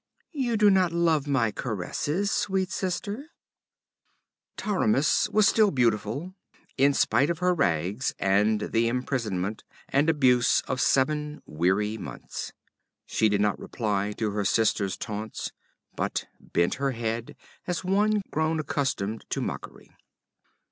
'You 0.31 0.57
do 0.57 0.71
not 0.71 0.91
love 0.91 1.27
my 1.27 1.51
caresses, 1.51 2.31
sweet 2.31 2.71
sister?' 2.71 3.27
Taramis 4.57 5.29
was 5.29 5.47
still 5.47 5.69
beautiful, 5.69 6.33
in 6.75 6.95
spite 6.95 7.29
of 7.29 7.37
her 7.37 7.53
rags 7.53 8.11
and 8.17 8.61
the 8.71 8.87
imprisonment 8.87 9.63
and 9.89 10.09
abuse 10.09 10.61
of 10.61 10.81
seven 10.81 11.43
weary 11.45 11.99
months. 11.99 12.51
She 13.05 13.29
did 13.29 13.41
not 13.41 13.59
reply 13.59 14.13
to 14.13 14.31
her 14.31 14.43
sister's 14.43 14.97
taunts, 14.97 15.51
but 15.95 16.25
bent 16.39 16.73
her 16.81 16.93
head 16.93 17.35
as 17.67 17.83
one 17.83 18.23
grown 18.31 18.59
accustomed 18.59 19.25
to 19.29 19.39
mockery. 19.39 19.91